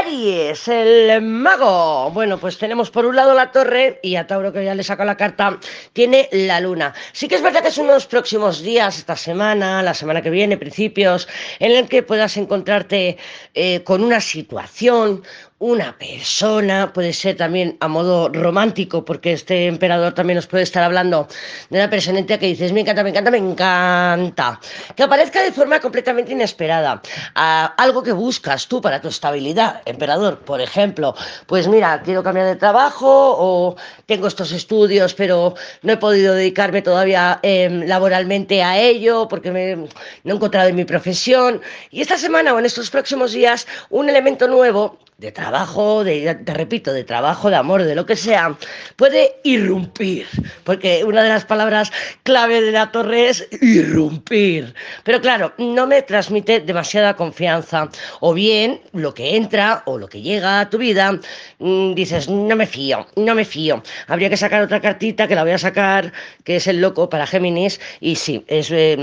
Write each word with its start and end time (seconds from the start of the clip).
Aries, 0.00 0.66
el 0.68 1.20
mago. 1.20 2.10
Bueno, 2.10 2.38
pues 2.38 2.56
tenemos 2.56 2.90
por 2.90 3.04
un 3.04 3.16
lado 3.16 3.34
la 3.34 3.52
torre 3.52 4.00
y 4.02 4.16
a 4.16 4.26
Tauro, 4.26 4.50
que 4.50 4.64
ya 4.64 4.74
le 4.74 4.82
saco 4.82 5.04
la 5.04 5.16
carta, 5.16 5.58
tiene 5.92 6.26
la 6.32 6.58
luna. 6.58 6.94
Sí 7.12 7.28
que 7.28 7.34
es 7.34 7.42
verdad 7.42 7.62
que 7.62 7.70
son 7.70 7.84
unos 7.84 8.06
próximos 8.06 8.62
días, 8.62 8.96
esta 8.96 9.14
semana, 9.14 9.82
la 9.82 9.92
semana 9.92 10.22
que 10.22 10.30
viene, 10.30 10.56
principios, 10.56 11.28
en 11.58 11.72
el 11.72 11.86
que 11.86 12.02
puedas 12.02 12.38
encontrarte 12.38 13.18
eh, 13.52 13.82
con 13.84 14.02
una 14.02 14.22
situación, 14.22 15.22
una 15.60 15.94
persona, 15.98 16.90
puede 16.90 17.12
ser 17.12 17.36
también 17.36 17.76
a 17.80 17.88
modo 17.88 18.30
romántico, 18.30 19.04
porque 19.04 19.34
este 19.34 19.66
emperador 19.66 20.14
también 20.14 20.36
nos 20.36 20.46
puede 20.46 20.62
estar 20.62 20.82
hablando 20.82 21.28
de 21.68 21.78
una 21.78 21.90
persona 21.90 22.24
que 22.24 22.38
dices, 22.38 22.72
me 22.72 22.80
encanta, 22.80 23.02
me 23.04 23.10
encanta, 23.10 23.30
me 23.30 23.36
encanta, 23.36 24.58
que 24.96 25.02
aparezca 25.02 25.42
de 25.42 25.52
forma 25.52 25.78
completamente 25.78 26.32
inesperada, 26.32 27.02
algo 27.34 28.02
que 28.02 28.12
buscas 28.12 28.68
tú 28.68 28.80
para 28.80 29.02
tu 29.02 29.08
estabilidad, 29.08 29.82
emperador, 29.84 30.38
por 30.38 30.62
ejemplo, 30.62 31.14
pues 31.46 31.68
mira, 31.68 32.00
quiero 32.02 32.22
cambiar 32.22 32.46
de 32.46 32.56
trabajo 32.56 33.36
o 33.38 33.76
tengo 34.06 34.28
estos 34.28 34.52
estudios, 34.52 35.12
pero 35.12 35.54
no 35.82 35.92
he 35.92 35.98
podido 35.98 36.34
dedicarme 36.34 36.80
todavía 36.80 37.38
em, 37.42 37.86
laboralmente 37.86 38.62
a 38.62 38.78
ello 38.78 39.28
porque 39.28 39.50
me, 39.50 39.76
no 39.76 39.88
he 40.24 40.32
encontrado 40.32 40.70
en 40.70 40.76
mi 40.76 40.86
profesión, 40.86 41.60
y 41.90 42.00
esta 42.00 42.16
semana 42.16 42.54
o 42.54 42.58
en 42.58 42.64
estos 42.64 42.88
próximos 42.88 43.32
días 43.32 43.66
un 43.90 44.08
elemento 44.08 44.48
nuevo 44.48 44.98
de 45.20 45.32
trabajo, 45.32 46.02
de, 46.02 46.34
te 46.34 46.54
repito, 46.54 46.94
de 46.94 47.04
trabajo, 47.04 47.50
de 47.50 47.56
amor, 47.56 47.84
de 47.84 47.94
lo 47.94 48.06
que 48.06 48.16
sea, 48.16 48.56
puede 48.96 49.34
irrumpir, 49.44 50.26
porque 50.64 51.04
una 51.04 51.22
de 51.22 51.28
las 51.28 51.44
palabras 51.44 51.92
clave 52.22 52.62
de 52.62 52.72
la 52.72 52.90
torre 52.90 53.28
es 53.28 53.46
irrumpir. 53.60 54.74
Pero 55.04 55.20
claro, 55.20 55.52
no 55.58 55.86
me 55.86 56.00
transmite 56.00 56.60
demasiada 56.60 57.16
confianza, 57.16 57.90
o 58.20 58.32
bien 58.32 58.80
lo 58.92 59.12
que 59.12 59.36
entra 59.36 59.82
o 59.84 59.98
lo 59.98 60.08
que 60.08 60.22
llega 60.22 60.60
a 60.60 60.70
tu 60.70 60.78
vida, 60.78 61.12
mm, 61.58 61.92
dices, 61.92 62.28
no 62.30 62.56
me 62.56 62.66
fío, 62.66 63.06
no 63.16 63.34
me 63.34 63.44
fío. 63.44 63.82
Habría 64.06 64.30
que 64.30 64.38
sacar 64.38 64.62
otra 64.62 64.80
cartita, 64.80 65.28
que 65.28 65.34
la 65.34 65.42
voy 65.42 65.52
a 65.52 65.58
sacar, 65.58 66.14
que 66.44 66.56
es 66.56 66.66
el 66.66 66.80
loco 66.80 67.10
para 67.10 67.26
Géminis, 67.26 67.78
y 68.00 68.16
sí, 68.16 68.42
es, 68.46 68.70
eh, 68.70 68.96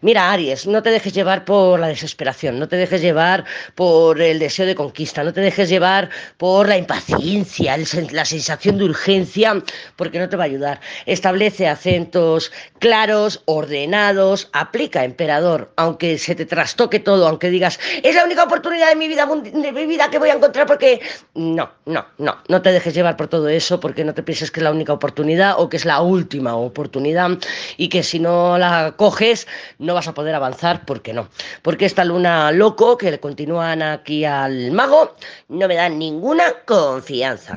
mira, 0.00 0.30
Aries, 0.30 0.68
no 0.68 0.80
te 0.80 0.90
dejes 0.90 1.12
llevar 1.12 1.44
por 1.44 1.80
la 1.80 1.88
desesperación, 1.88 2.60
no 2.60 2.68
te 2.68 2.76
dejes 2.76 3.00
llevar 3.02 3.44
por 3.74 4.20
el 4.22 4.38
deseo 4.38 4.64
de 4.66 4.76
conquista, 4.76 5.24
no 5.24 5.32
te 5.32 5.40
dejes 5.40 5.55
llevar 5.64 6.10
por 6.36 6.68
la 6.68 6.76
impaciencia, 6.76 7.76
la 8.12 8.24
sensación 8.24 8.78
de 8.78 8.84
urgencia, 8.84 9.62
porque 9.96 10.18
no 10.18 10.28
te 10.28 10.36
va 10.36 10.44
a 10.44 10.46
ayudar. 10.46 10.80
Establece 11.06 11.68
acentos 11.68 12.52
claros, 12.78 13.42
ordenados, 13.46 14.48
aplica 14.52 15.04
emperador, 15.04 15.72
aunque 15.76 16.18
se 16.18 16.34
te 16.34 16.46
trastoque 16.46 17.00
todo, 17.00 17.26
aunque 17.26 17.50
digas, 17.50 17.80
es 18.02 18.14
la 18.14 18.24
única 18.24 18.44
oportunidad 18.44 18.88
de 18.88 18.96
mi 18.96 19.08
vida, 19.08 19.26
de 19.26 19.72
mi 19.72 19.86
vida 19.86 20.10
que 20.10 20.18
voy 20.18 20.30
a 20.30 20.34
encontrar, 20.34 20.66
porque 20.66 21.00
no, 21.34 21.70
no, 21.86 22.06
no, 22.18 22.36
no 22.48 22.62
te 22.62 22.72
dejes 22.72 22.94
llevar 22.94 23.16
por 23.16 23.28
todo 23.28 23.48
eso, 23.48 23.80
porque 23.80 24.04
no 24.04 24.14
te 24.14 24.22
pienses 24.22 24.50
que 24.50 24.60
es 24.60 24.64
la 24.64 24.70
única 24.70 24.92
oportunidad 24.92 25.54
o 25.58 25.68
que 25.68 25.76
es 25.76 25.84
la 25.84 26.00
última 26.00 26.56
oportunidad 26.56 27.38
y 27.76 27.88
que 27.88 28.02
si 28.02 28.18
no 28.18 28.58
la 28.58 28.94
coges 28.96 29.46
no 29.78 29.94
vas 29.94 30.08
a 30.08 30.14
poder 30.14 30.34
avanzar, 30.34 30.84
porque 30.84 31.12
no, 31.12 31.28
porque 31.62 31.86
esta 31.86 32.04
luna 32.04 32.52
loco 32.52 32.96
que 32.96 33.10
le 33.10 33.20
continúan 33.20 33.82
aquí 33.82 34.24
al 34.24 34.72
mago 34.72 35.16
no 35.48 35.68
me 35.68 35.74
dan 35.74 35.98
ninguna 35.98 36.44
confianza. 36.66 37.54